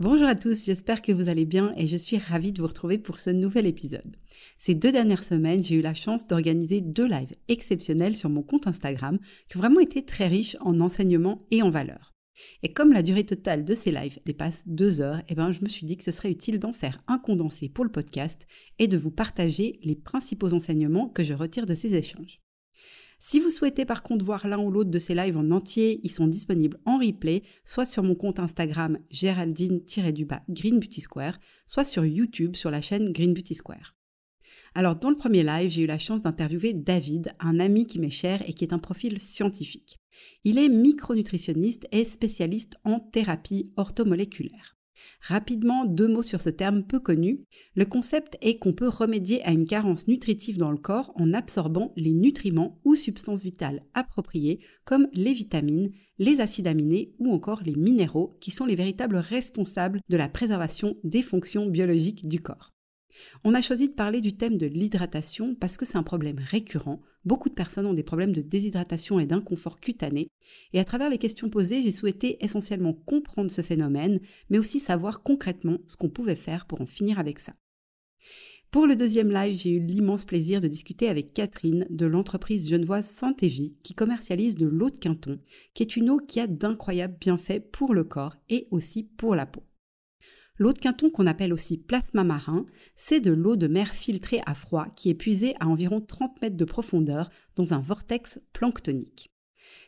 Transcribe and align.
Bonjour 0.00 0.28
à 0.28 0.34
tous, 0.34 0.64
j'espère 0.64 1.02
que 1.02 1.12
vous 1.12 1.28
allez 1.28 1.44
bien 1.44 1.74
et 1.76 1.86
je 1.86 1.98
suis 1.98 2.16
ravie 2.16 2.52
de 2.52 2.62
vous 2.62 2.68
retrouver 2.68 2.96
pour 2.96 3.20
ce 3.20 3.28
nouvel 3.28 3.66
épisode. 3.66 4.16
Ces 4.56 4.74
deux 4.74 4.92
dernières 4.92 5.22
semaines, 5.22 5.62
j'ai 5.62 5.74
eu 5.74 5.82
la 5.82 5.92
chance 5.92 6.26
d'organiser 6.26 6.80
deux 6.80 7.06
lives 7.06 7.34
exceptionnels 7.48 8.16
sur 8.16 8.30
mon 8.30 8.42
compte 8.42 8.66
Instagram 8.66 9.18
qui 9.46 9.58
ont 9.58 9.60
vraiment 9.60 9.78
été 9.78 10.02
très 10.02 10.26
riches 10.26 10.56
en 10.60 10.80
enseignements 10.80 11.44
et 11.50 11.60
en 11.60 11.68
valeurs. 11.68 12.14
Et 12.62 12.72
comme 12.72 12.94
la 12.94 13.02
durée 13.02 13.26
totale 13.26 13.62
de 13.62 13.74
ces 13.74 13.90
lives 13.90 14.20
dépasse 14.24 14.66
deux 14.66 15.02
heures, 15.02 15.20
eh 15.28 15.34
ben, 15.34 15.52
je 15.52 15.60
me 15.60 15.68
suis 15.68 15.84
dit 15.84 15.98
que 15.98 16.04
ce 16.04 16.12
serait 16.12 16.30
utile 16.30 16.58
d'en 16.58 16.72
faire 16.72 17.02
un 17.06 17.18
condensé 17.18 17.68
pour 17.68 17.84
le 17.84 17.92
podcast 17.92 18.46
et 18.78 18.88
de 18.88 18.96
vous 18.96 19.10
partager 19.10 19.80
les 19.82 19.96
principaux 19.96 20.54
enseignements 20.54 21.10
que 21.10 21.24
je 21.24 21.34
retire 21.34 21.66
de 21.66 21.74
ces 21.74 21.94
échanges. 21.94 22.40
Si 23.22 23.38
vous 23.38 23.50
souhaitez 23.50 23.84
par 23.84 24.02
contre 24.02 24.24
voir 24.24 24.48
l'un 24.48 24.58
ou 24.58 24.70
l'autre 24.70 24.90
de 24.90 24.98
ces 24.98 25.14
lives 25.14 25.36
en 25.36 25.50
entier, 25.50 26.00
ils 26.02 26.10
sont 26.10 26.26
disponibles 26.26 26.80
en 26.86 26.96
replay, 26.96 27.42
soit 27.64 27.84
sur 27.84 28.02
mon 28.02 28.14
compte 28.14 28.40
Instagram 28.40 28.98
Géraldine-Green 29.10 30.78
Beauty 30.80 31.00
Square, 31.02 31.38
soit 31.66 31.84
sur 31.84 32.06
YouTube 32.06 32.56
sur 32.56 32.70
la 32.70 32.80
chaîne 32.80 33.12
Green 33.12 33.34
Beauty 33.34 33.54
Square. 33.54 33.94
Alors 34.74 34.96
dans 34.96 35.10
le 35.10 35.16
premier 35.16 35.42
live, 35.42 35.68
j'ai 35.68 35.82
eu 35.82 35.86
la 35.86 35.98
chance 35.98 36.22
d'interviewer 36.22 36.72
David, 36.72 37.34
un 37.40 37.60
ami 37.60 37.86
qui 37.86 37.98
m'est 37.98 38.08
cher 38.08 38.42
et 38.48 38.54
qui 38.54 38.64
est 38.64 38.72
un 38.72 38.78
profil 38.78 39.20
scientifique. 39.20 39.98
Il 40.44 40.58
est 40.58 40.70
micronutritionniste 40.70 41.88
et 41.92 42.06
spécialiste 42.06 42.78
en 42.84 43.00
thérapie 43.00 43.72
orthomoléculaire. 43.76 44.79
Rapidement, 45.20 45.84
deux 45.84 46.08
mots 46.08 46.22
sur 46.22 46.40
ce 46.40 46.50
terme 46.50 46.82
peu 46.84 47.00
connu. 47.00 47.44
Le 47.74 47.84
concept 47.84 48.36
est 48.40 48.58
qu'on 48.58 48.72
peut 48.72 48.88
remédier 48.88 49.42
à 49.44 49.50
une 49.50 49.66
carence 49.66 50.08
nutritive 50.08 50.58
dans 50.58 50.70
le 50.70 50.78
corps 50.78 51.12
en 51.14 51.32
absorbant 51.32 51.92
les 51.96 52.12
nutriments 52.12 52.80
ou 52.84 52.94
substances 52.94 53.42
vitales 53.42 53.84
appropriées 53.94 54.60
comme 54.84 55.08
les 55.12 55.32
vitamines, 55.32 55.90
les 56.18 56.40
acides 56.40 56.66
aminés 56.66 57.14
ou 57.18 57.32
encore 57.32 57.62
les 57.64 57.74
minéraux 57.74 58.36
qui 58.40 58.50
sont 58.50 58.66
les 58.66 58.76
véritables 58.76 59.16
responsables 59.16 60.00
de 60.08 60.16
la 60.16 60.28
préservation 60.28 60.96
des 61.04 61.22
fonctions 61.22 61.66
biologiques 61.66 62.28
du 62.28 62.40
corps. 62.40 62.72
On 63.44 63.54
a 63.54 63.60
choisi 63.60 63.88
de 63.88 63.94
parler 63.94 64.20
du 64.20 64.36
thème 64.36 64.56
de 64.56 64.66
l'hydratation 64.66 65.54
parce 65.54 65.76
que 65.76 65.84
c'est 65.84 65.98
un 65.98 66.02
problème 66.02 66.38
récurrent. 66.38 67.00
Beaucoup 67.24 67.48
de 67.48 67.54
personnes 67.54 67.86
ont 67.86 67.94
des 67.94 68.02
problèmes 68.02 68.32
de 68.32 68.40
déshydratation 68.40 69.20
et 69.20 69.26
d'inconfort 69.26 69.80
cutané. 69.80 70.28
Et 70.72 70.80
à 70.80 70.84
travers 70.84 71.10
les 71.10 71.18
questions 71.18 71.50
posées, 71.50 71.82
j'ai 71.82 71.92
souhaité 71.92 72.42
essentiellement 72.44 72.92
comprendre 72.92 73.50
ce 73.50 73.62
phénomène, 73.62 74.20
mais 74.48 74.58
aussi 74.58 74.80
savoir 74.80 75.22
concrètement 75.22 75.78
ce 75.86 75.96
qu'on 75.96 76.08
pouvait 76.08 76.36
faire 76.36 76.66
pour 76.66 76.80
en 76.80 76.86
finir 76.86 77.18
avec 77.18 77.38
ça. 77.38 77.54
Pour 78.70 78.86
le 78.86 78.94
deuxième 78.94 79.32
live, 79.32 79.58
j'ai 79.58 79.72
eu 79.72 79.80
l'immense 79.80 80.24
plaisir 80.24 80.60
de 80.60 80.68
discuter 80.68 81.08
avec 81.08 81.34
Catherine 81.34 81.88
de 81.90 82.06
l'entreprise 82.06 82.68
genevoise 82.68 83.08
Santé 83.08 83.48
Vie 83.48 83.74
qui 83.82 83.94
commercialise 83.94 84.54
de 84.54 84.66
l'eau 84.66 84.90
de 84.90 84.96
Quinton, 84.96 85.40
qui 85.74 85.82
est 85.82 85.96
une 85.96 86.08
eau 86.08 86.18
qui 86.18 86.38
a 86.38 86.46
d'incroyables 86.46 87.16
bienfaits 87.18 87.64
pour 87.72 87.94
le 87.94 88.04
corps 88.04 88.36
et 88.48 88.68
aussi 88.70 89.02
pour 89.02 89.34
la 89.34 89.46
peau. 89.46 89.64
L'eau 90.60 90.74
de 90.74 90.78
Quinton, 90.78 91.08
qu'on 91.08 91.26
appelle 91.26 91.54
aussi 91.54 91.78
plasma 91.78 92.22
marin, 92.22 92.66
c'est 92.94 93.20
de 93.20 93.32
l'eau 93.32 93.56
de 93.56 93.66
mer 93.66 93.94
filtrée 93.94 94.42
à 94.44 94.54
froid 94.54 94.88
qui 94.94 95.08
est 95.08 95.14
puisée 95.14 95.54
à 95.58 95.66
environ 95.66 96.02
30 96.02 96.42
mètres 96.42 96.58
de 96.58 96.64
profondeur 96.66 97.30
dans 97.56 97.72
un 97.72 97.78
vortex 97.78 98.38
planctonique. 98.52 99.30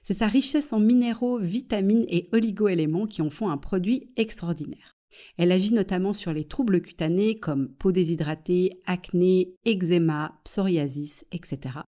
C'est 0.02 0.16
sa 0.16 0.28
richesse 0.28 0.72
en 0.72 0.80
minéraux, 0.80 1.38
vitamines 1.38 2.06
et 2.08 2.30
oligoéléments 2.32 3.04
qui 3.04 3.20
en 3.20 3.28
font 3.28 3.50
un 3.50 3.58
produit 3.58 4.14
extraordinaire. 4.16 4.96
Elle 5.36 5.52
agit 5.52 5.74
notamment 5.74 6.14
sur 6.14 6.32
les 6.32 6.44
troubles 6.44 6.80
cutanés 6.80 7.38
comme 7.38 7.68
peau 7.68 7.92
déshydratée, 7.92 8.80
acné, 8.86 9.54
eczéma, 9.66 10.40
psoriasis, 10.42 11.26
etc. 11.32 11.80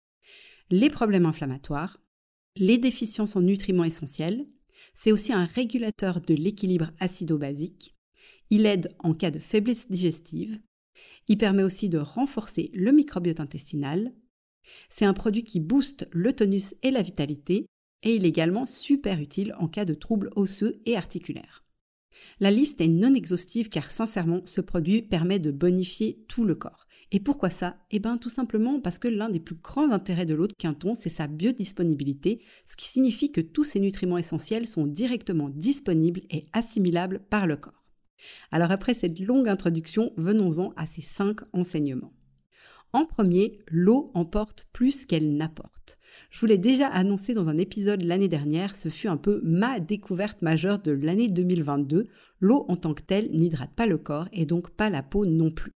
Les 0.69 0.89
problèmes 0.89 1.25
inflammatoires, 1.25 2.01
les 2.57 2.77
déficiences 2.77 3.37
en 3.37 3.41
nutriments 3.41 3.85
essentiels. 3.85 4.45
C'est 4.93 5.13
aussi 5.13 5.31
un 5.31 5.45
régulateur 5.45 6.19
de 6.19 6.33
l'équilibre 6.33 6.91
acido-basique. 6.99 7.95
Il 8.49 8.65
aide 8.65 8.95
en 8.99 9.13
cas 9.13 9.31
de 9.31 9.39
faiblesse 9.39 9.89
digestive. 9.89 10.59
Il 11.27 11.37
permet 11.37 11.63
aussi 11.63 11.89
de 11.89 11.97
renforcer 11.97 12.69
le 12.73 12.91
microbiote 12.91 13.39
intestinal. 13.39 14.13
C'est 14.89 15.05
un 15.05 15.13
produit 15.13 15.43
qui 15.43 15.59
booste 15.59 16.07
le 16.11 16.33
tonus 16.33 16.75
et 16.83 16.91
la 16.91 17.01
vitalité 17.01 17.65
et 18.03 18.15
il 18.15 18.25
est 18.25 18.29
également 18.29 18.65
super 18.65 19.19
utile 19.19 19.55
en 19.57 19.67
cas 19.67 19.85
de 19.85 19.93
troubles 19.93 20.29
osseux 20.35 20.81
et 20.85 20.97
articulaires. 20.97 21.63
La 22.39 22.51
liste 22.51 22.79
est 22.81 22.87
non 22.87 23.13
exhaustive 23.13 23.69
car 23.69 23.91
sincèrement 23.91 24.41
ce 24.45 24.61
produit 24.61 25.01
permet 25.01 25.39
de 25.39 25.51
bonifier 25.51 26.23
tout 26.27 26.45
le 26.45 26.55
corps. 26.55 26.85
Et 27.11 27.19
pourquoi 27.19 27.49
ça? 27.49 27.77
Eh 27.91 27.99
bien 27.99 28.17
tout 28.17 28.29
simplement 28.29 28.79
parce 28.79 28.99
que 28.99 29.07
l'un 29.07 29.29
des 29.29 29.39
plus 29.39 29.55
grands 29.55 29.91
intérêts 29.91 30.25
de 30.25 30.33
l'eau 30.33 30.47
de 30.47 30.53
Quinton, 30.53 30.95
c'est 30.95 31.09
sa 31.09 31.27
biodisponibilité, 31.27 32.41
ce 32.65 32.75
qui 32.75 32.87
signifie 32.87 33.31
que 33.31 33.41
tous 33.41 33.63
ces 33.63 33.79
nutriments 33.79 34.17
essentiels 34.17 34.67
sont 34.67 34.87
directement 34.87 35.49
disponibles 35.49 36.21
et 36.29 36.45
assimilables 36.53 37.19
par 37.29 37.47
le 37.47 37.57
corps. 37.57 37.82
Alors 38.51 38.71
après 38.71 38.93
cette 38.93 39.19
longue 39.19 39.47
introduction, 39.47 40.13
venons-en 40.17 40.73
à 40.75 40.85
ces 40.85 41.01
cinq 41.01 41.41
enseignements. 41.53 42.13
En 42.95 43.05
premier, 43.05 43.59
l'eau 43.67 44.11
emporte 44.13 44.67
plus 44.71 45.05
qu'elle 45.07 45.35
n'apporte. 45.35 45.97
Je 46.29 46.39
vous 46.39 46.45
l'ai 46.45 46.59
déjà 46.59 46.87
annoncé 46.87 47.33
dans 47.33 47.49
un 47.49 47.57
épisode 47.57 48.03
l'année 48.03 48.27
dernière, 48.27 48.75
ce 48.75 48.89
fut 48.89 49.07
un 49.07 49.17
peu 49.17 49.41
ma 49.43 49.79
découverte 49.79 50.43
majeure 50.43 50.79
de 50.79 50.91
l'année 50.91 51.27
2022. 51.27 52.07
L'eau 52.39 52.65
en 52.67 52.75
tant 52.75 52.93
que 52.93 53.01
telle 53.01 53.31
n'hydrate 53.31 53.73
pas 53.75 53.87
le 53.87 53.97
corps 53.97 54.27
et 54.31 54.45
donc 54.45 54.69
pas 54.69 54.91
la 54.91 55.01
peau 55.01 55.25
non 55.25 55.49
plus. 55.49 55.71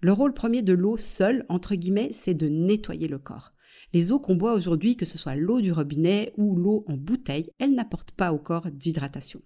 Le 0.00 0.12
rôle 0.12 0.32
premier 0.32 0.62
de 0.62 0.72
l'eau 0.72 0.96
seule, 0.96 1.44
entre 1.50 1.74
guillemets, 1.74 2.10
c'est 2.12 2.34
de 2.34 2.48
nettoyer 2.48 3.08
le 3.08 3.18
corps. 3.18 3.52
Les 3.92 4.12
eaux 4.12 4.18
qu'on 4.18 4.36
boit 4.36 4.54
aujourd'hui, 4.54 4.96
que 4.96 5.04
ce 5.04 5.18
soit 5.18 5.36
l'eau 5.36 5.60
du 5.60 5.72
robinet 5.72 6.32
ou 6.38 6.56
l'eau 6.56 6.84
en 6.88 6.96
bouteille, 6.96 7.50
elles 7.58 7.74
n'apportent 7.74 8.12
pas 8.12 8.32
au 8.32 8.38
corps 8.38 8.70
d'hydratation. 8.70 9.42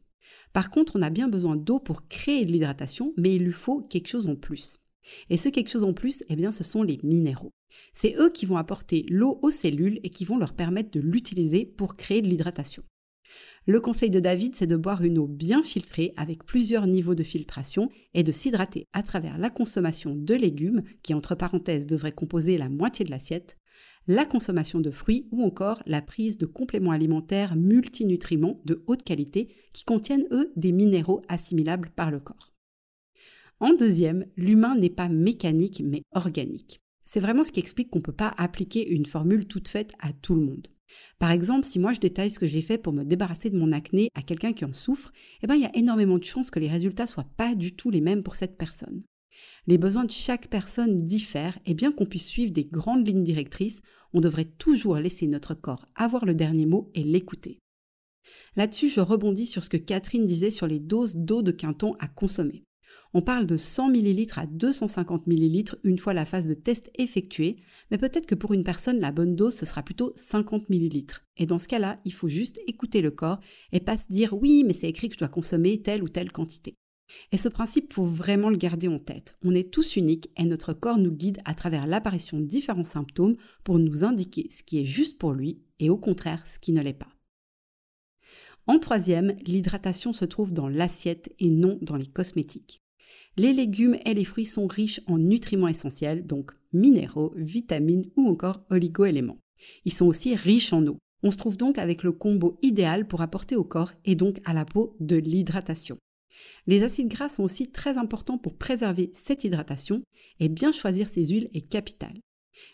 Par 0.52 0.70
contre, 0.70 0.96
on 0.96 1.02
a 1.02 1.10
bien 1.10 1.28
besoin 1.28 1.56
d'eau 1.56 1.78
pour 1.78 2.08
créer 2.08 2.44
de 2.44 2.52
l'hydratation, 2.52 3.12
mais 3.16 3.34
il 3.34 3.44
lui 3.44 3.52
faut 3.52 3.82
quelque 3.82 4.08
chose 4.08 4.26
en 4.26 4.36
plus. 4.36 4.80
Et 5.28 5.36
ce 5.36 5.48
quelque 5.48 5.70
chose 5.70 5.84
en 5.84 5.92
plus, 5.92 6.22
eh 6.28 6.36
bien, 6.36 6.52
ce 6.52 6.64
sont 6.64 6.82
les 6.82 6.98
minéraux. 7.02 7.52
C'est 7.92 8.16
eux 8.18 8.30
qui 8.30 8.46
vont 8.46 8.56
apporter 8.56 9.06
l'eau 9.08 9.38
aux 9.42 9.50
cellules 9.50 10.00
et 10.02 10.10
qui 10.10 10.24
vont 10.24 10.38
leur 10.38 10.54
permettre 10.54 10.90
de 10.90 11.00
l'utiliser 11.00 11.64
pour 11.64 11.96
créer 11.96 12.22
de 12.22 12.28
l'hydratation. 12.28 12.82
Le 13.66 13.80
conseil 13.80 14.10
de 14.10 14.20
David, 14.20 14.56
c'est 14.56 14.66
de 14.66 14.76
boire 14.76 15.04
une 15.04 15.18
eau 15.18 15.26
bien 15.26 15.62
filtrée 15.62 16.12
avec 16.16 16.44
plusieurs 16.44 16.86
niveaux 16.86 17.14
de 17.14 17.22
filtration 17.22 17.88
et 18.14 18.22
de 18.22 18.32
s'hydrater 18.32 18.86
à 18.92 19.02
travers 19.02 19.38
la 19.38 19.50
consommation 19.50 20.14
de 20.16 20.34
légumes, 20.34 20.82
qui 21.02 21.14
entre 21.14 21.34
parenthèses 21.34 21.86
devrait 21.86 22.12
composer 22.12 22.58
la 22.58 22.68
moitié 22.68 23.04
de 23.04 23.10
l'assiette, 23.10 23.56
la 24.06 24.24
consommation 24.24 24.80
de 24.80 24.90
fruits 24.90 25.28
ou 25.30 25.42
encore 25.42 25.82
la 25.86 26.02
prise 26.02 26.38
de 26.38 26.46
compléments 26.46 26.90
alimentaires 26.90 27.56
multinutriments 27.56 28.60
de 28.64 28.82
haute 28.86 29.02
qualité 29.02 29.54
qui 29.72 29.84
contiennent, 29.84 30.26
eux, 30.32 30.52
des 30.56 30.72
minéraux 30.72 31.22
assimilables 31.28 31.90
par 31.90 32.10
le 32.10 32.20
corps. 32.20 32.54
En 33.60 33.74
deuxième, 33.74 34.26
l'humain 34.36 34.74
n'est 34.74 34.90
pas 34.90 35.08
mécanique 35.08 35.82
mais 35.84 36.02
organique. 36.12 36.80
C'est 37.04 37.20
vraiment 37.20 37.44
ce 37.44 37.52
qui 37.52 37.60
explique 37.60 37.90
qu'on 37.90 37.98
ne 37.98 38.04
peut 38.04 38.12
pas 38.12 38.34
appliquer 38.36 38.88
une 38.88 39.06
formule 39.06 39.46
toute 39.46 39.68
faite 39.68 39.92
à 40.00 40.12
tout 40.12 40.34
le 40.34 40.42
monde. 40.42 40.68
Par 41.18 41.30
exemple, 41.30 41.66
si 41.66 41.78
moi 41.78 41.92
je 41.92 42.00
détaille 42.00 42.30
ce 42.30 42.38
que 42.38 42.46
j'ai 42.46 42.62
fait 42.62 42.78
pour 42.78 42.92
me 42.92 43.04
débarrasser 43.04 43.50
de 43.50 43.58
mon 43.58 43.72
acné 43.72 44.08
à 44.14 44.22
quelqu'un 44.22 44.52
qui 44.52 44.64
en 44.64 44.72
souffre, 44.72 45.12
eh 45.42 45.46
ben, 45.46 45.54
il 45.54 45.62
y 45.62 45.66
a 45.66 45.76
énormément 45.76 46.18
de 46.18 46.24
chances 46.24 46.50
que 46.50 46.58
les 46.58 46.68
résultats 46.68 47.06
soient 47.06 47.28
pas 47.36 47.54
du 47.54 47.74
tout 47.74 47.90
les 47.90 48.00
mêmes 48.00 48.22
pour 48.22 48.36
cette 48.36 48.56
personne. 48.56 49.02
Les 49.66 49.78
besoins 49.78 50.04
de 50.04 50.10
chaque 50.10 50.48
personne 50.48 50.96
diffèrent 50.96 51.58
et 51.66 51.74
bien 51.74 51.92
qu'on 51.92 52.06
puisse 52.06 52.26
suivre 52.26 52.52
des 52.52 52.64
grandes 52.64 53.06
lignes 53.06 53.24
directrices, 53.24 53.82
on 54.12 54.20
devrait 54.20 54.50
toujours 54.58 54.96
laisser 54.96 55.26
notre 55.26 55.54
corps 55.54 55.86
avoir 55.94 56.24
le 56.24 56.34
dernier 56.34 56.66
mot 56.66 56.90
et 56.94 57.04
l'écouter. 57.04 57.58
Là-dessus, 58.56 58.88
je 58.88 59.00
rebondis 59.00 59.46
sur 59.46 59.64
ce 59.64 59.70
que 59.70 59.76
Catherine 59.76 60.26
disait 60.26 60.50
sur 60.50 60.66
les 60.66 60.80
doses 60.80 61.16
d'eau 61.16 61.42
de 61.42 61.52
Quinton 61.52 61.94
à 61.98 62.08
consommer. 62.08 62.64
On 63.12 63.22
parle 63.22 63.46
de 63.46 63.56
100 63.56 63.90
ml 63.92 64.26
à 64.36 64.46
250 64.46 65.26
ml 65.26 65.76
une 65.82 65.98
fois 65.98 66.14
la 66.14 66.24
phase 66.24 66.46
de 66.46 66.54
test 66.54 66.90
effectuée, 66.96 67.56
mais 67.90 67.98
peut-être 67.98 68.26
que 68.26 68.36
pour 68.36 68.52
une 68.52 68.62
personne, 68.62 69.00
la 69.00 69.10
bonne 69.10 69.34
dose, 69.34 69.54
ce 69.54 69.66
sera 69.66 69.82
plutôt 69.82 70.12
50 70.16 70.68
ml. 70.70 71.04
Et 71.36 71.46
dans 71.46 71.58
ce 71.58 71.66
cas-là, 71.66 72.00
il 72.04 72.12
faut 72.12 72.28
juste 72.28 72.60
écouter 72.68 73.00
le 73.00 73.10
corps 73.10 73.40
et 73.72 73.80
pas 73.80 73.98
se 73.98 74.12
dire 74.12 74.32
oui, 74.34 74.62
mais 74.64 74.74
c'est 74.74 74.88
écrit 74.88 75.08
que 75.08 75.14
je 75.14 75.18
dois 75.18 75.28
consommer 75.28 75.82
telle 75.82 76.04
ou 76.04 76.08
telle 76.08 76.30
quantité. 76.30 76.76
Et 77.32 77.36
ce 77.36 77.48
principe, 77.48 77.92
faut 77.92 78.06
vraiment 78.06 78.50
le 78.50 78.56
garder 78.56 78.88
en 78.88 78.98
tête. 78.98 79.36
On 79.42 79.54
est 79.54 79.70
tous 79.70 79.96
uniques 79.96 80.30
et 80.36 80.44
notre 80.44 80.72
corps 80.72 80.98
nous 80.98 81.12
guide 81.12 81.40
à 81.44 81.54
travers 81.54 81.86
l'apparition 81.86 82.38
de 82.38 82.44
différents 82.44 82.84
symptômes 82.84 83.36
pour 83.64 83.78
nous 83.78 84.04
indiquer 84.04 84.48
ce 84.50 84.62
qui 84.62 84.80
est 84.80 84.84
juste 84.84 85.18
pour 85.18 85.32
lui 85.32 85.62
et 85.78 85.90
au 85.90 85.96
contraire 85.96 86.46
ce 86.46 86.58
qui 86.58 86.72
ne 86.72 86.82
l'est 86.82 86.92
pas. 86.92 87.14
En 88.66 88.78
troisième, 88.78 89.34
l'hydratation 89.46 90.12
se 90.12 90.24
trouve 90.24 90.52
dans 90.52 90.68
l'assiette 90.68 91.34
et 91.38 91.50
non 91.50 91.78
dans 91.82 91.96
les 91.96 92.06
cosmétiques. 92.06 92.82
Les 93.36 93.52
légumes 93.52 93.96
et 94.04 94.14
les 94.14 94.24
fruits 94.24 94.46
sont 94.46 94.66
riches 94.66 95.00
en 95.06 95.18
nutriments 95.18 95.68
essentiels, 95.68 96.26
donc 96.26 96.52
minéraux, 96.72 97.32
vitamines 97.36 98.10
ou 98.16 98.28
encore 98.28 98.62
oligo-éléments. 98.70 99.38
Ils 99.84 99.92
sont 99.92 100.06
aussi 100.06 100.34
riches 100.34 100.72
en 100.72 100.86
eau. 100.86 100.98
On 101.22 101.30
se 101.30 101.36
trouve 101.36 101.56
donc 101.56 101.78
avec 101.78 102.02
le 102.02 102.12
combo 102.12 102.58
idéal 102.62 103.06
pour 103.06 103.20
apporter 103.20 103.56
au 103.56 103.64
corps 103.64 103.92
et 104.04 104.14
donc 104.14 104.40
à 104.44 104.54
la 104.54 104.64
peau 104.64 104.96
de 105.00 105.16
l'hydratation. 105.16 105.98
Les 106.66 106.82
acides 106.82 107.08
gras 107.08 107.28
sont 107.28 107.42
aussi 107.42 107.70
très 107.70 107.98
importants 107.98 108.38
pour 108.38 108.56
préserver 108.56 109.10
cette 109.14 109.44
hydratation 109.44 110.02
et 110.38 110.48
bien 110.48 110.72
choisir 110.72 111.08
ces 111.08 111.24
huiles 111.24 111.50
est 111.54 111.68
capital. 111.68 112.12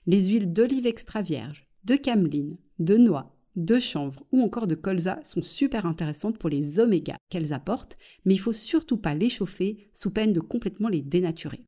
Les 0.06 0.26
huiles 0.26 0.52
d'olive 0.52 0.86
extra 0.86 1.22
vierge, 1.22 1.66
de 1.84 1.96
cameline, 1.96 2.58
de 2.78 2.96
noix, 2.96 3.36
de 3.54 3.78
chanvre 3.80 4.22
ou 4.32 4.42
encore 4.42 4.66
de 4.66 4.74
colza 4.74 5.18
sont 5.24 5.42
super 5.42 5.86
intéressantes 5.86 6.38
pour 6.38 6.50
les 6.50 6.78
omégas 6.78 7.16
qu'elles 7.30 7.52
apportent, 7.52 7.96
mais 8.24 8.34
il 8.34 8.38
faut 8.38 8.52
surtout 8.52 8.98
pas 8.98 9.14
les 9.14 9.30
chauffer 9.30 9.88
sous 9.92 10.10
peine 10.10 10.32
de 10.32 10.40
complètement 10.40 10.88
les 10.88 11.02
dénaturer. 11.02 11.64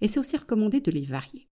Et 0.00 0.08
c'est 0.08 0.20
aussi 0.20 0.36
recommandé 0.36 0.80
de 0.80 0.90
les 0.90 1.02
varier. 1.02 1.48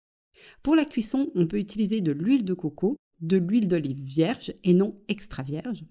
Pour 0.63 0.75
la 0.75 0.85
cuisson, 0.85 1.31
on 1.35 1.47
peut 1.47 1.59
utiliser 1.59 2.01
de 2.01 2.11
l'huile 2.11 2.45
de 2.45 2.53
coco, 2.53 2.97
de 3.21 3.37
l'huile 3.37 3.67
d'olive 3.67 4.01
vierge 4.01 4.53
et 4.63 4.73
non 4.73 4.99
extra 5.07 5.43
vierge, 5.43 5.85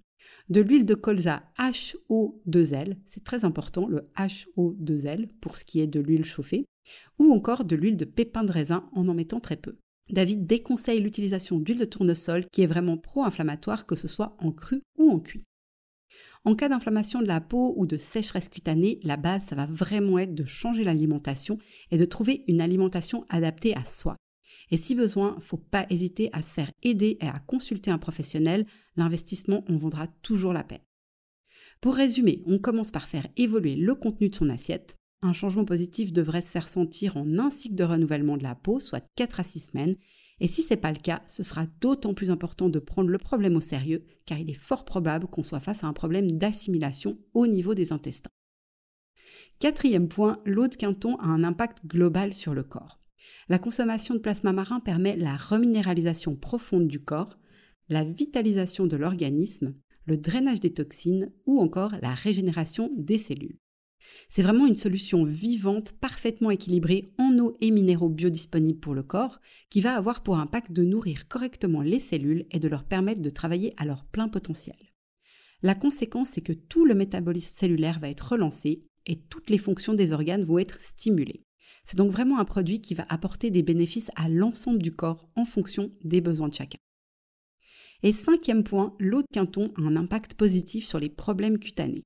de 0.49 0.61
l'huile 0.61 0.84
de 0.84 0.94
colza 0.94 1.43
HO2L, 1.58 2.96
c'est 3.06 3.25
très 3.25 3.44
important 3.44 3.87
le 3.87 4.11
HO2L 4.17 5.28
pour 5.40 5.56
ce 5.56 5.64
qui 5.64 5.81
est 5.81 5.87
de 5.87 6.00
l'huile 6.00 6.25
chauffée, 6.25 6.67
ou 7.19 7.32
encore 7.32 7.64
de 7.64 7.76
l'huile 7.76 7.96
de 7.96 8.05
pépin 8.05 8.44
de 8.44 8.52
raisin 8.52 8.88
en 8.93 9.08
en 9.08 9.14
mettant 9.14 9.40
très 9.40 9.56
peu. 9.56 9.76
David 10.11 10.46
déconseille 10.46 11.00
l'utilisation 11.00 11.58
d'huile 11.58 11.78
de 11.78 11.84
tournesol 11.84 12.46
qui 12.52 12.62
est 12.62 12.67
vraiment 12.67 12.96
pro-inflammatoire 12.96 13.87
que 13.87 13.96
ce 13.96 14.08
soit 14.08 14.37
en 14.40 14.50
cru 14.50 14.82
ou 14.99 15.11
en 15.11 15.20
cuit. 15.20 15.44
En 16.44 16.55
cas 16.55 16.69
d'inflammation 16.69 17.20
de 17.20 17.26
la 17.26 17.40
peau 17.40 17.75
ou 17.76 17.87
de 17.87 17.99
sécheresse 17.99 18.49
cutanée, 18.49 18.99
la 19.02 19.19
base, 19.19 19.44
ça 19.46 19.56
va 19.56 19.66
vraiment 19.66 20.19
être 20.19 20.34
de 20.34 20.46
changer 20.46 20.84
l'alimentation 20.84 21.58
et 21.90 21.99
de 21.99 22.05
trouver 22.05 22.44
une 22.49 22.62
alimentation 22.62 23.26
adaptée 23.28 23.76
à 23.76 23.84
soi. 23.84 24.16
Et 24.70 24.76
si 24.76 24.94
besoin, 24.94 25.37
faut 25.40 25.56
pas 25.56 25.87
hésiter 25.90 26.31
à 26.32 26.43
se 26.43 26.55
faire 26.55 26.70
aider 26.82 27.19
et 27.20 27.26
à 27.26 27.40
consulter 27.40 27.90
un 27.90 27.99
professionnel, 27.99 28.67
l'investissement 28.96 29.64
en 29.69 29.76
vaudra 29.76 30.06
toujours 30.22 30.52
la 30.52 30.64
peine. 30.64 30.84
Pour 31.81 31.94
résumer, 31.94 32.43
on 32.46 32.58
commence 32.58 32.90
par 32.90 33.08
faire 33.08 33.26
évoluer 33.37 33.75
le 33.75 33.94
contenu 33.94 34.28
de 34.28 34.34
son 34.34 34.50
assiette. 34.50 34.96
Un 35.22 35.32
changement 35.32 35.64
positif 35.64 36.12
devrait 36.12 36.43
se 36.43 36.50
faire 36.50 36.69
sentir 36.69 37.17
en 37.17 37.38
un 37.38 37.50
cycle 37.50 37.75
de 37.75 37.84
renouvellement 37.84 38.37
de 38.37 38.43
la 38.43 38.55
peau, 38.55 38.78
soit 38.81 39.05
4 39.17 39.40
à 39.40 39.43
6 39.43 39.61
semaines. 39.61 39.96
Et 40.40 40.46
si 40.46 40.62
ce 40.62 40.70
n'est 40.70 40.81
pas 40.81 40.93
le 40.93 40.99
cas, 40.99 41.23
ce 41.28 41.43
sera 41.43 41.66
d'autant 41.81 42.14
plus 42.14 42.31
important 42.31 42.69
de 42.69 42.78
prendre 42.78 43.11
le 43.11 43.19
problème 43.19 43.56
au 43.56 43.61
sérieux, 43.61 44.05
car 44.25 44.38
il 44.38 44.50
est 44.50 44.55
fort 44.55 44.84
probable 44.84 45.26
qu'on 45.26 45.43
soit 45.43 45.61
face 45.61 45.84
à 45.84 45.87
un 45.87 45.93
problème 45.93 46.32
d'assimilation 46.32 47.19
au 47.34 47.46
niveau 47.46 47.75
des 47.75 47.93
intestins. 47.93 48.31
Quatrième 49.58 50.08
point, 50.08 50.40
l'eau 50.46 50.69
de 50.69 50.75
quinton 50.75 51.16
a 51.16 51.26
un 51.26 51.44
impact 51.44 51.84
global 51.87 52.32
sur 52.32 52.55
le 52.55 52.62
corps. 52.62 53.00
La 53.48 53.58
consommation 53.58 54.14
de 54.14 54.20
plasma 54.20 54.52
marin 54.52 54.80
permet 54.80 55.16
la 55.16 55.36
reminéralisation 55.36 56.36
profonde 56.36 56.88
du 56.88 57.00
corps, 57.00 57.38
la 57.88 58.04
vitalisation 58.04 58.86
de 58.86 58.96
l'organisme, 58.96 59.74
le 60.06 60.16
drainage 60.16 60.60
des 60.60 60.72
toxines 60.72 61.32
ou 61.46 61.60
encore 61.60 61.92
la 62.02 62.14
régénération 62.14 62.90
des 62.96 63.18
cellules. 63.18 63.58
C'est 64.28 64.42
vraiment 64.42 64.66
une 64.66 64.76
solution 64.76 65.24
vivante, 65.24 65.92
parfaitement 65.92 66.50
équilibrée 66.50 67.12
en 67.18 67.38
eau 67.38 67.56
et 67.60 67.70
minéraux 67.70 68.08
biodisponibles 68.08 68.80
pour 68.80 68.94
le 68.94 69.02
corps, 69.02 69.40
qui 69.68 69.80
va 69.80 69.96
avoir 69.96 70.22
pour 70.22 70.38
impact 70.38 70.72
de 70.72 70.82
nourrir 70.82 71.28
correctement 71.28 71.82
les 71.82 72.00
cellules 72.00 72.46
et 72.50 72.58
de 72.58 72.68
leur 72.68 72.84
permettre 72.84 73.22
de 73.22 73.30
travailler 73.30 73.74
à 73.76 73.84
leur 73.84 74.04
plein 74.04 74.28
potentiel. 74.28 74.76
La 75.62 75.74
conséquence, 75.74 76.30
c'est 76.32 76.40
que 76.40 76.52
tout 76.52 76.86
le 76.86 76.94
métabolisme 76.94 77.54
cellulaire 77.54 78.00
va 78.00 78.08
être 78.08 78.32
relancé 78.32 78.84
et 79.06 79.20
toutes 79.20 79.50
les 79.50 79.58
fonctions 79.58 79.94
des 79.94 80.12
organes 80.12 80.44
vont 80.44 80.58
être 80.58 80.80
stimulées. 80.80 81.44
C'est 81.84 81.96
donc 81.96 82.11
vraiment 82.11 82.38
un 82.38 82.44
produit 82.44 82.81
qui 82.81 82.94
va 82.94 83.06
apporter 83.08 83.50
des 83.50 83.62
bénéfices 83.62 84.11
à 84.17 84.28
l'ensemble 84.28 84.82
du 84.82 84.93
corps 84.93 85.28
en 85.37 85.44
fonction 85.44 85.90
des 86.05 86.20
besoins 86.20 86.49
de 86.49 86.55
chacun. 86.55 86.78
Et 88.02 88.12
cinquième 88.12 88.64
point, 88.64 88.94
l'eau 88.99 89.20
de 89.20 89.26
quinton 89.32 89.72
a 89.76 89.82
un 89.82 89.96
impact 89.96 90.34
positif 90.34 90.87
sur 90.87 90.99
les 90.99 91.11
problèmes 91.11 91.58
cutanés. 91.58 92.02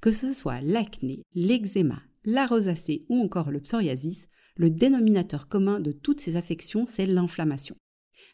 Que 0.00 0.12
ce 0.12 0.32
soit 0.32 0.60
l'acné, 0.60 1.22
l'eczéma, 1.34 2.02
la 2.24 2.46
rosacée 2.46 3.04
ou 3.08 3.20
encore 3.20 3.50
le 3.50 3.60
psoriasis, 3.60 4.28
le 4.56 4.70
dénominateur 4.70 5.48
commun 5.48 5.80
de 5.80 5.92
toutes 5.92 6.20
ces 6.20 6.36
affections, 6.36 6.86
c'est 6.86 7.06
l'inflammation. 7.06 7.76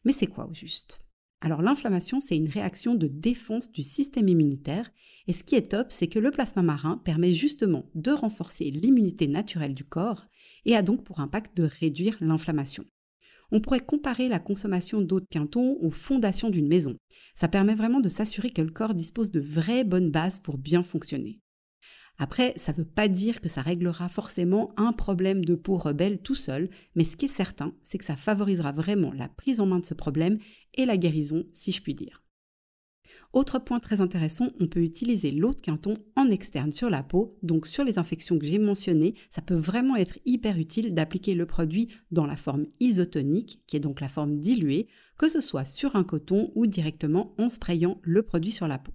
Mais 0.04 0.12
c'est 0.12 0.26
quoi 0.26 0.46
au 0.46 0.54
juste? 0.54 1.00
Alors 1.40 1.62
l'inflammation, 1.62 2.18
c'est 2.18 2.36
une 2.36 2.48
réaction 2.48 2.94
de 2.94 3.06
défense 3.06 3.70
du 3.70 3.82
système 3.82 4.28
immunitaire, 4.28 4.90
et 5.28 5.32
ce 5.32 5.44
qui 5.44 5.54
est 5.54 5.70
top, 5.70 5.92
c'est 5.92 6.08
que 6.08 6.18
le 6.18 6.32
plasma 6.32 6.62
marin 6.62 7.00
permet 7.04 7.32
justement 7.32 7.88
de 7.94 8.10
renforcer 8.10 8.70
l'immunité 8.70 9.28
naturelle 9.28 9.74
du 9.74 9.84
corps 9.84 10.26
et 10.68 10.76
a 10.76 10.82
donc 10.82 11.02
pour 11.02 11.20
impact 11.20 11.56
de 11.56 11.64
réduire 11.64 12.18
l'inflammation. 12.20 12.84
On 13.50 13.60
pourrait 13.60 13.80
comparer 13.80 14.28
la 14.28 14.38
consommation 14.38 15.00
d'eau 15.00 15.18
de 15.18 15.26
quinton 15.30 15.78
aux 15.80 15.90
fondations 15.90 16.50
d'une 16.50 16.68
maison. 16.68 16.94
Ça 17.34 17.48
permet 17.48 17.74
vraiment 17.74 18.00
de 18.00 18.10
s'assurer 18.10 18.50
que 18.50 18.60
le 18.60 18.70
corps 18.70 18.94
dispose 18.94 19.30
de 19.30 19.40
vraies 19.40 19.84
bonnes 19.84 20.10
bases 20.10 20.38
pour 20.38 20.58
bien 20.58 20.82
fonctionner. 20.82 21.40
Après, 22.18 22.52
ça 22.58 22.72
ne 22.72 22.78
veut 22.78 22.84
pas 22.84 23.08
dire 23.08 23.40
que 23.40 23.48
ça 23.48 23.62
réglera 23.62 24.10
forcément 24.10 24.74
un 24.76 24.92
problème 24.92 25.42
de 25.42 25.54
peau 25.54 25.78
rebelle 25.78 26.20
tout 26.20 26.34
seul, 26.34 26.68
mais 26.94 27.04
ce 27.04 27.16
qui 27.16 27.24
est 27.24 27.28
certain, 27.28 27.72
c'est 27.82 27.96
que 27.96 28.04
ça 28.04 28.16
favorisera 28.16 28.72
vraiment 28.72 29.12
la 29.12 29.28
prise 29.28 29.60
en 29.60 29.66
main 29.66 29.78
de 29.78 29.86
ce 29.86 29.94
problème 29.94 30.36
et 30.74 30.84
la 30.84 30.98
guérison, 30.98 31.44
si 31.52 31.72
je 31.72 31.80
puis 31.80 31.94
dire. 31.94 32.22
Autre 33.32 33.58
point 33.58 33.80
très 33.80 34.00
intéressant, 34.00 34.50
on 34.60 34.66
peut 34.66 34.82
utiliser 34.82 35.30
l'eau 35.30 35.52
de 35.52 35.60
quinton 35.60 35.94
en 36.16 36.30
externe 36.30 36.72
sur 36.72 36.90
la 36.90 37.02
peau, 37.02 37.36
donc 37.42 37.66
sur 37.66 37.84
les 37.84 37.98
infections 37.98 38.38
que 38.38 38.46
j'ai 38.46 38.58
mentionnées, 38.58 39.14
ça 39.30 39.42
peut 39.42 39.54
vraiment 39.54 39.96
être 39.96 40.18
hyper 40.24 40.58
utile 40.58 40.94
d'appliquer 40.94 41.34
le 41.34 41.46
produit 41.46 41.88
dans 42.10 42.26
la 42.26 42.36
forme 42.36 42.66
isotonique, 42.80 43.62
qui 43.66 43.76
est 43.76 43.80
donc 43.80 44.00
la 44.00 44.08
forme 44.08 44.38
diluée, 44.38 44.88
que 45.18 45.28
ce 45.28 45.40
soit 45.40 45.64
sur 45.64 45.96
un 45.96 46.04
coton 46.04 46.52
ou 46.54 46.66
directement 46.66 47.34
en 47.38 47.48
sprayant 47.48 47.98
le 48.02 48.22
produit 48.22 48.52
sur 48.52 48.68
la 48.68 48.78
peau. 48.78 48.92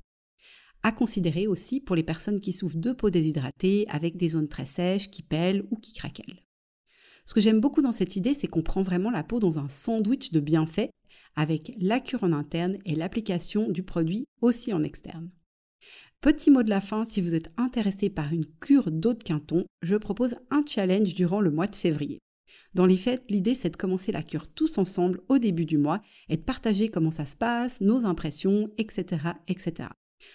À 0.82 0.92
considérer 0.92 1.48
aussi 1.48 1.80
pour 1.80 1.96
les 1.96 2.04
personnes 2.04 2.40
qui 2.40 2.52
souffrent 2.52 2.78
de 2.78 2.92
peau 2.92 3.10
déshydratée 3.10 3.86
avec 3.90 4.18
des 4.18 4.30
zones 4.30 4.50
très 4.50 4.66
sèches, 4.66 5.10
qui 5.10 5.22
pèlent 5.22 5.66
ou 5.72 5.78
qui 5.78 5.94
craquellent. 5.94 6.44
Ce 7.26 7.34
que 7.34 7.42
j'aime 7.42 7.62
beaucoup 7.62 7.82
dans 7.82 7.92
cette 7.92 8.16
idée, 8.16 8.34
c'est 8.34 8.48
qu'on 8.48 8.64
prend 8.64 8.84
vraiment 8.84 9.12
la 9.12 9.24
peau 9.24 9.40
dans 9.40 9.60
un 9.60 9.70
sandwich 9.70 10.32
de 10.32 10.40
bienfaits 10.40 10.90
avec 11.36 11.74
la 11.80 12.00
cure 12.00 12.24
en 12.24 12.34
interne 12.34 12.78
et 12.86 12.96
l'application 12.96 13.70
du 13.70 13.84
produit 13.84 14.26
aussi 14.42 14.74
en 14.74 14.84
externe. 14.84 15.30
Petit 16.22 16.52
mot 16.52 16.64
de 16.64 16.70
la 16.70 16.82
fin, 16.82 17.06
si 17.06 17.22
vous 17.22 17.34
êtes 17.36 17.52
intéressé 17.58 18.10
par 18.10 18.32
une 18.32 18.46
cure 18.46 18.92
d'eau 18.92 19.14
de 19.14 19.24
quinton, 19.24 19.66
je 19.82 19.96
propose 19.96 20.36
un 20.52 20.62
challenge 20.66 21.14
durant 21.14 21.42
le 21.42 21.52
mois 21.52 21.68
de 21.68 21.76
février. 21.76 22.20
Dans 22.74 22.86
les 22.86 22.98
fêtes, 22.98 23.30
l'idée 23.30 23.56
c'est 23.56 23.70
de 23.70 23.76
commencer 23.76 24.12
la 24.12 24.24
cure 24.24 24.48
tous 24.48 24.78
ensemble 24.78 25.22
au 25.28 25.38
début 25.38 25.66
du 25.66 25.78
mois 25.78 26.02
et 26.30 26.38
de 26.38 26.42
partager 26.42 26.90
comment 26.90 27.12
ça 27.12 27.26
se 27.26 27.36
passe, 27.36 27.82
nos 27.82 28.06
impressions, 28.06 28.70
etc. 28.78 29.22
etc. 29.48 29.90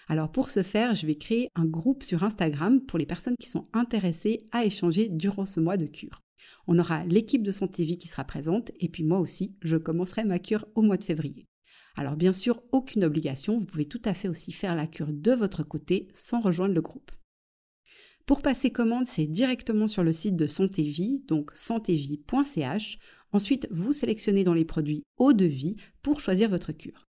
Alors 0.08 0.30
pour 0.30 0.50
ce 0.50 0.62
faire, 0.62 0.94
je 0.94 1.06
vais 1.06 1.16
créer 1.16 1.48
un 1.54 1.64
groupe 1.64 2.02
sur 2.02 2.22
Instagram 2.22 2.80
pour 2.80 2.98
les 2.98 3.06
personnes 3.06 3.36
qui 3.40 3.48
sont 3.48 3.66
intéressées 3.72 4.40
à 4.52 4.64
échanger 4.64 5.08
durant 5.08 5.46
ce 5.46 5.60
mois 5.60 5.76
de 5.76 5.86
cure. 5.86 6.20
On 6.66 6.78
aura 6.78 7.04
l'équipe 7.04 7.42
de 7.42 7.50
Santé 7.50 7.84
Vie 7.84 7.98
qui 7.98 8.08
sera 8.08 8.24
présente 8.24 8.72
et 8.80 8.88
puis 8.88 9.04
moi 9.04 9.18
aussi, 9.18 9.56
je 9.62 9.76
commencerai 9.76 10.24
ma 10.24 10.38
cure 10.38 10.66
au 10.74 10.82
mois 10.82 10.96
de 10.96 11.04
février. 11.04 11.46
Alors 11.96 12.16
bien 12.16 12.32
sûr, 12.32 12.62
aucune 12.72 13.04
obligation, 13.04 13.58
vous 13.58 13.66
pouvez 13.66 13.86
tout 13.86 14.02
à 14.04 14.14
fait 14.14 14.28
aussi 14.28 14.52
faire 14.52 14.76
la 14.76 14.86
cure 14.86 15.12
de 15.12 15.32
votre 15.32 15.62
côté 15.62 16.08
sans 16.12 16.40
rejoindre 16.40 16.74
le 16.74 16.82
groupe. 16.82 17.10
Pour 18.26 18.42
passer 18.42 18.70
commande, 18.70 19.06
c'est 19.06 19.26
directement 19.26 19.88
sur 19.88 20.04
le 20.04 20.12
site 20.12 20.36
de 20.36 20.46
Santé 20.46 20.82
Vie, 20.82 21.24
donc 21.26 21.50
santévie.ch. 21.54 22.98
Ensuite, 23.32 23.66
vous 23.70 23.92
sélectionnez 23.92 24.44
dans 24.44 24.54
les 24.54 24.66
produits 24.66 25.02
eau 25.16 25.32
de 25.32 25.46
vie 25.46 25.76
pour 26.02 26.20
choisir 26.20 26.50
votre 26.50 26.72
cure 26.72 27.07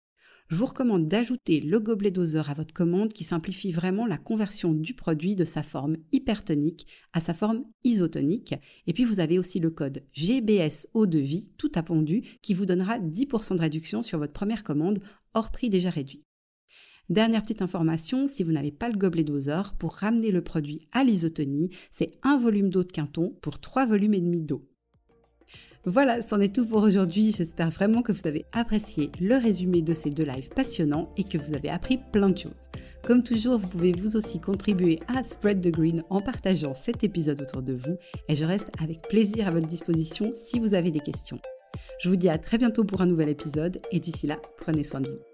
je 0.49 0.55
vous 0.55 0.65
recommande 0.65 1.07
d'ajouter 1.07 1.61
le 1.61 1.79
gobelet 1.79 2.11
doseur 2.11 2.49
à 2.49 2.53
votre 2.53 2.73
commande 2.73 3.13
qui 3.13 3.23
simplifie 3.23 3.71
vraiment 3.71 4.05
la 4.05 4.17
conversion 4.17 4.73
du 4.73 4.93
produit 4.93 5.35
de 5.35 5.45
sa 5.45 5.63
forme 5.63 5.97
hypertonique 6.11 6.85
à 7.13 7.19
sa 7.19 7.33
forme 7.33 7.63
isotonique. 7.83 8.53
Et 8.85 8.93
puis 8.93 9.05
vous 9.05 9.19
avez 9.19 9.39
aussi 9.39 9.59
le 9.59 9.71
code 9.71 10.03
GBS 10.13 10.87
eau 10.93 11.05
de 11.05 11.19
vie 11.19 11.51
tout 11.57 11.71
appendu 11.75 12.23
qui 12.41 12.53
vous 12.53 12.65
donnera 12.65 12.99
10% 12.99 13.55
de 13.55 13.61
réduction 13.61 14.01
sur 14.01 14.19
votre 14.19 14.33
première 14.33 14.63
commande 14.63 14.99
hors 15.33 15.51
prix 15.51 15.69
déjà 15.69 15.89
réduit. 15.89 16.23
Dernière 17.09 17.41
petite 17.41 17.61
information, 17.61 18.27
si 18.27 18.43
vous 18.43 18.53
n'avez 18.53 18.71
pas 18.71 18.87
le 18.87 18.97
gobelet 18.97 19.25
doseur, 19.25 19.73
pour 19.73 19.93
ramener 19.93 20.31
le 20.31 20.41
produit 20.41 20.87
à 20.93 21.03
l'isotonie, 21.03 21.69
c'est 21.91 22.13
un 22.23 22.37
volume 22.37 22.69
d'eau 22.69 22.83
de 22.83 22.91
quinton 22.91 23.35
pour 23.41 23.59
3 23.59 23.85
volumes 23.85 24.13
et 24.13 24.21
demi 24.21 24.39
d'eau. 24.39 24.65
Voilà, 25.85 26.21
c'en 26.21 26.39
est 26.39 26.55
tout 26.55 26.65
pour 26.65 26.81
aujourd'hui. 26.81 27.33
J'espère 27.33 27.69
vraiment 27.69 28.01
que 28.01 28.13
vous 28.13 28.25
avez 28.25 28.45
apprécié 28.53 29.11
le 29.19 29.35
résumé 29.35 29.81
de 29.81 29.91
ces 29.91 30.11
deux 30.11 30.23
lives 30.23 30.47
passionnants 30.49 31.09
et 31.17 31.25
que 31.25 31.37
vous 31.37 31.53
avez 31.53 31.69
appris 31.69 31.99
plein 32.13 32.29
de 32.29 32.37
choses. 32.37 32.69
Comme 33.03 33.21
toujours, 33.21 33.59
vous 33.59 33.67
pouvez 33.67 33.91
vous 33.91 34.15
aussi 34.15 34.39
contribuer 34.39 34.97
à 35.13 35.25
Spread 35.25 35.59
the 35.59 35.73
Green 35.73 36.01
en 36.09 36.21
partageant 36.21 36.73
cet 36.73 37.03
épisode 37.03 37.41
autour 37.41 37.61
de 37.61 37.73
vous 37.73 37.97
et 38.29 38.35
je 38.35 38.45
reste 38.45 38.69
avec 38.81 39.01
plaisir 39.09 39.45
à 39.45 39.51
votre 39.51 39.67
disposition 39.67 40.31
si 40.33 40.57
vous 40.57 40.73
avez 40.73 40.89
des 40.89 41.01
questions. 41.01 41.39
Je 41.99 42.07
vous 42.07 42.15
dis 42.15 42.29
à 42.29 42.37
très 42.37 42.57
bientôt 42.57 42.85
pour 42.85 43.01
un 43.01 43.05
nouvel 43.05 43.27
épisode 43.27 43.81
et 43.91 43.99
d'ici 43.99 44.25
là, 44.25 44.37
prenez 44.57 44.83
soin 44.83 45.01
de 45.01 45.09
vous. 45.09 45.32